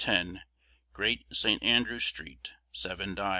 [0.01, 0.41] 10,
[0.93, 1.61] Great St.
[1.61, 3.29] Andrew Street, Seven Dials.